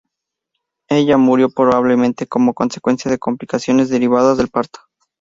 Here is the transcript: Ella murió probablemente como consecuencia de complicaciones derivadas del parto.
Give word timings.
Ella 0.89 1.17
murió 1.17 1.49
probablemente 1.51 2.25
como 2.25 2.55
consecuencia 2.55 3.11
de 3.11 3.19
complicaciones 3.19 3.89
derivadas 3.89 4.39
del 4.39 4.49
parto. 4.49 4.79